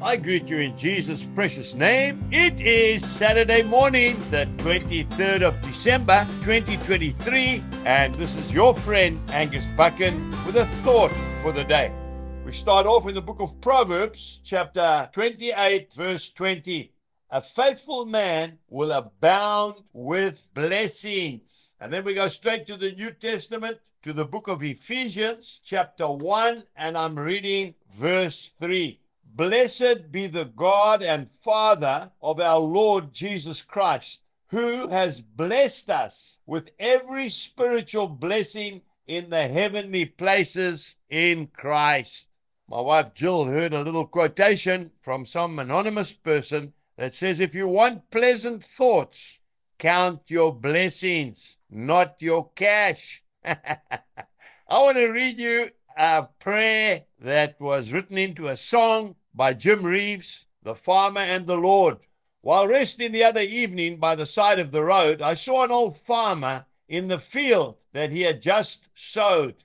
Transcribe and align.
I 0.00 0.14
greet 0.14 0.46
you 0.46 0.58
in 0.58 0.78
Jesus' 0.78 1.24
precious 1.34 1.74
name. 1.74 2.22
It 2.30 2.60
is 2.60 3.04
Saturday 3.04 3.64
morning, 3.64 4.16
the 4.30 4.46
23rd 4.58 5.42
of 5.42 5.60
December, 5.60 6.24
2023, 6.44 7.64
and 7.84 8.14
this 8.14 8.32
is 8.36 8.52
your 8.52 8.76
friend 8.76 9.20
Angus 9.32 9.64
Buchan 9.76 10.30
with 10.46 10.54
a 10.54 10.66
thought 10.66 11.10
for 11.42 11.50
the 11.50 11.64
day. 11.64 11.90
We 12.46 12.52
start 12.52 12.86
off 12.86 13.08
in 13.08 13.16
the 13.16 13.20
book 13.20 13.40
of 13.40 13.60
Proverbs, 13.60 14.38
chapter 14.44 15.10
28, 15.12 15.92
verse 15.92 16.30
20. 16.30 16.92
A 17.30 17.40
faithful 17.40 18.06
man 18.06 18.58
will 18.68 18.92
abound 18.92 19.82
with 19.92 20.46
blessings. 20.54 21.70
And 21.80 21.92
then 21.92 22.04
we 22.04 22.14
go 22.14 22.28
straight 22.28 22.68
to 22.68 22.76
the 22.76 22.92
New 22.92 23.10
Testament, 23.10 23.78
to 24.04 24.12
the 24.12 24.24
book 24.24 24.46
of 24.46 24.62
Ephesians, 24.62 25.58
chapter 25.64 26.08
1, 26.08 26.62
and 26.76 26.96
I'm 26.96 27.18
reading 27.18 27.74
verse 27.98 28.52
3. 28.60 29.00
Blessed 29.38 30.10
be 30.10 30.26
the 30.26 30.46
God 30.46 31.00
and 31.00 31.30
Father 31.30 32.10
of 32.20 32.40
our 32.40 32.58
Lord 32.58 33.12
Jesus 33.12 33.62
Christ, 33.62 34.22
who 34.48 34.88
has 34.88 35.20
blessed 35.20 35.90
us 35.90 36.38
with 36.44 36.70
every 36.80 37.28
spiritual 37.28 38.08
blessing 38.08 38.82
in 39.06 39.30
the 39.30 39.46
heavenly 39.46 40.06
places 40.06 40.96
in 41.08 41.46
Christ. 41.46 42.26
My 42.68 42.80
wife 42.80 43.14
Jill 43.14 43.44
heard 43.44 43.72
a 43.72 43.82
little 43.82 44.08
quotation 44.08 44.90
from 45.02 45.24
some 45.24 45.60
anonymous 45.60 46.10
person 46.10 46.72
that 46.96 47.14
says, 47.14 47.38
If 47.38 47.54
you 47.54 47.68
want 47.68 48.10
pleasant 48.10 48.64
thoughts, 48.64 49.38
count 49.78 50.22
your 50.26 50.52
blessings, 50.52 51.58
not 51.70 52.16
your 52.18 52.50
cash. 52.56 53.22
I 53.44 53.58
want 54.68 54.96
to 54.96 55.06
read 55.06 55.38
you 55.38 55.70
a 55.98 56.28
prayer 56.38 57.02
that 57.18 57.60
was 57.60 57.90
written 57.90 58.16
into 58.16 58.46
a 58.46 58.56
song 58.56 59.16
by 59.34 59.52
Jim 59.52 59.84
Reeves, 59.84 60.46
The 60.62 60.76
Farmer 60.76 61.22
and 61.22 61.44
the 61.44 61.56
Lord. 61.56 61.98
While 62.40 62.68
resting 62.68 63.10
the 63.10 63.24
other 63.24 63.40
evening 63.40 63.96
by 63.96 64.14
the 64.14 64.24
side 64.24 64.60
of 64.60 64.70
the 64.70 64.84
road, 64.84 65.20
I 65.20 65.34
saw 65.34 65.64
an 65.64 65.72
old 65.72 65.96
farmer 65.96 66.66
in 66.88 67.08
the 67.08 67.18
field 67.18 67.78
that 67.92 68.12
he 68.12 68.22
had 68.22 68.40
just 68.40 68.86
sowed. 68.94 69.56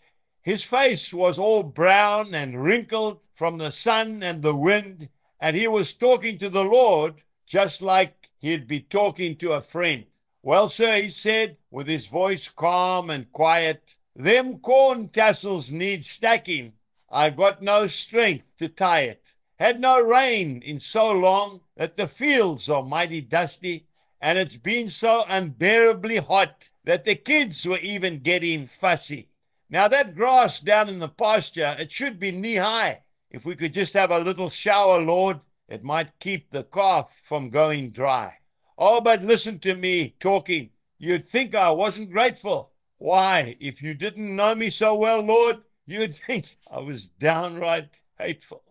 His 0.41 0.63
face 0.63 1.13
was 1.13 1.37
all 1.37 1.61
brown 1.61 2.33
and 2.33 2.63
wrinkled 2.63 3.19
from 3.35 3.59
the 3.59 3.71
sun 3.71 4.23
and 4.23 4.41
the 4.41 4.55
wind, 4.55 5.09
and 5.39 5.55
he 5.55 5.67
was 5.67 5.93
talking 5.93 6.39
to 6.39 6.49
the 6.49 6.65
Lord 6.65 7.21
just 7.45 7.83
like 7.83 8.31
he'd 8.39 8.67
be 8.67 8.79
talking 8.79 9.37
to 9.37 9.53
a 9.53 9.61
friend. 9.61 10.05
Well, 10.41 10.67
sir, 10.67 11.03
he 11.03 11.09
said, 11.09 11.57
with 11.69 11.87
his 11.87 12.07
voice 12.07 12.49
calm 12.49 13.11
and 13.11 13.31
quiet, 13.31 13.93
them 14.15 14.59
corn 14.59 15.09
tassels 15.09 15.71
need 15.71 16.05
stacking. 16.05 16.73
I've 17.09 17.35
got 17.35 17.61
no 17.61 17.87
strength 17.87 18.45
to 18.57 18.67
tie 18.67 19.01
it 19.01 19.23
had 19.63 19.79
no 19.79 19.97
rain 19.97 20.61
in 20.61 20.77
so 20.77 21.09
long 21.09 21.61
that 21.77 21.95
the 21.95 22.05
fields 22.05 22.67
are 22.67 22.83
mighty 22.83 23.21
dusty, 23.21 23.87
and 24.19 24.37
it's 24.37 24.57
been 24.57 24.89
so 24.89 25.23
unbearably 25.29 26.17
hot 26.17 26.69
that 26.83 27.05
the 27.05 27.15
kids 27.15 27.65
were 27.65 27.77
even 27.77 28.19
getting 28.19 28.67
fussy. 28.67 29.29
Now, 29.69 29.87
that 29.87 30.15
grass 30.15 30.59
down 30.59 30.89
in 30.89 30.99
the 30.99 31.07
pasture, 31.07 31.77
it 31.79 31.93
should 31.93 32.19
be 32.19 32.31
knee 32.31 32.55
high. 32.55 33.03
If 33.31 33.45
we 33.45 33.55
could 33.55 33.73
just 33.73 33.93
have 33.93 34.11
a 34.11 34.19
little 34.19 34.49
shower, 34.49 34.99
Lord, 34.99 35.39
it 35.69 35.81
might 35.81 36.19
keep 36.19 36.51
the 36.51 36.65
calf 36.65 37.21
from 37.23 37.49
going 37.49 37.91
dry. 37.91 38.39
Oh, 38.77 38.99
but 38.99 39.23
listen 39.23 39.59
to 39.59 39.75
me 39.75 40.15
talking. 40.19 40.71
You'd 40.97 41.25
think 41.25 41.55
I 41.55 41.71
wasn't 41.71 42.11
grateful. 42.11 42.72
Why, 42.99 43.57
if 43.59 43.81
you 43.81 43.93
didn't 43.93 44.35
know 44.35 44.53
me 44.55 44.69
so 44.69 44.93
well, 44.95 45.21
Lord, 45.21 45.63
you'd 45.85 46.15
think 46.27 46.57
I 46.69 46.79
was 46.79 47.07
downright 47.07 47.99
hateful. 48.17 48.63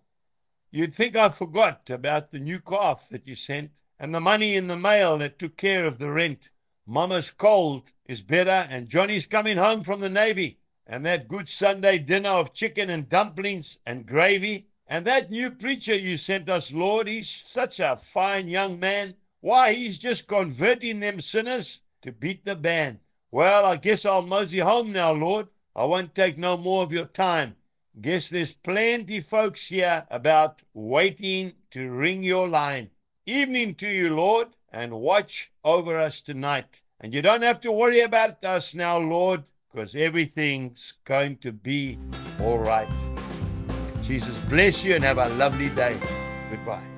You'd 0.70 0.94
think 0.94 1.16
I 1.16 1.28
forgot 1.28 1.90
about 1.90 2.30
the 2.30 2.38
new 2.38 2.60
calf 2.60 3.08
that 3.10 3.26
you 3.26 3.34
sent 3.34 3.72
and 3.98 4.14
the 4.14 4.20
money 4.20 4.56
in 4.56 4.68
the 4.68 4.76
mail 4.76 5.18
that 5.18 5.38
took 5.38 5.56
care 5.56 5.84
of 5.84 5.98
the 5.98 6.10
rent. 6.10 6.50
Mama's 6.86 7.30
cold 7.30 7.90
is 8.06 8.22
better, 8.22 8.66
and 8.70 8.88
Johnny's 8.88 9.26
coming 9.26 9.56
home 9.56 9.84
from 9.84 10.00
the 10.00 10.08
Navy. 10.08 10.58
And 10.86 11.04
that 11.06 11.28
good 11.28 11.48
Sunday 11.48 11.98
dinner 11.98 12.30
of 12.30 12.54
chicken 12.54 12.90
and 12.90 13.08
dumplings 13.08 13.78
and 13.86 14.06
gravy. 14.06 14.68
And 14.86 15.06
that 15.06 15.30
new 15.30 15.50
preacher 15.50 15.94
you 15.94 16.16
sent 16.16 16.48
us, 16.48 16.72
Lord, 16.72 17.06
he's 17.06 17.28
such 17.28 17.80
a 17.80 17.96
fine 17.96 18.48
young 18.48 18.80
man. 18.80 19.14
Why, 19.40 19.74
he's 19.74 19.98
just 19.98 20.26
converting 20.26 21.00
them 21.00 21.20
sinners 21.20 21.80
to 22.02 22.12
beat 22.12 22.44
the 22.44 22.56
band. 22.56 23.00
Well, 23.32 23.64
I 23.64 23.76
guess 23.76 24.04
I'll 24.04 24.20
mosey 24.20 24.58
home 24.58 24.92
now, 24.92 25.12
Lord. 25.12 25.48
I 25.74 25.84
won't 25.84 26.14
take 26.14 26.36
no 26.36 26.58
more 26.58 26.82
of 26.82 26.92
your 26.92 27.06
time. 27.06 27.56
Guess 27.98 28.28
there's 28.28 28.52
plenty 28.52 29.20
folks 29.20 29.66
here 29.66 30.06
about 30.10 30.60
waiting 30.74 31.54
to 31.70 31.90
ring 31.90 32.22
your 32.22 32.46
line. 32.46 32.90
Evening 33.24 33.74
to 33.76 33.88
you, 33.88 34.14
Lord, 34.14 34.48
and 34.70 34.92
watch 34.92 35.50
over 35.64 35.98
us 35.98 36.20
tonight. 36.20 36.82
And 37.00 37.14
you 37.14 37.22
don't 37.22 37.42
have 37.42 37.60
to 37.62 37.72
worry 37.72 38.00
about 38.00 38.44
us 38.44 38.74
now, 38.74 38.98
Lord, 38.98 39.42
because 39.72 39.94
everything's 39.94 40.92
going 41.04 41.38
to 41.38 41.52
be 41.52 41.98
all 42.38 42.58
right. 42.58 42.88
Jesus 44.02 44.36
bless 44.50 44.84
you 44.84 44.94
and 44.94 45.04
have 45.04 45.18
a 45.18 45.30
lovely 45.30 45.70
day. 45.70 45.96
Goodbye. 46.50 46.91